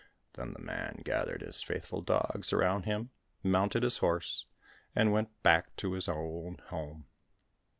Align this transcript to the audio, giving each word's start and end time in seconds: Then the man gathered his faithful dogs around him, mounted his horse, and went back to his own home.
Then 0.33 0.53
the 0.53 0.59
man 0.59 1.03
gathered 1.05 1.41
his 1.43 1.61
faithful 1.61 2.01
dogs 2.01 2.51
around 2.51 2.85
him, 2.85 3.11
mounted 3.43 3.83
his 3.83 3.97
horse, 3.99 4.47
and 4.95 5.11
went 5.13 5.29
back 5.43 5.75
to 5.75 5.93
his 5.93 6.09
own 6.09 6.57
home. 6.69 7.05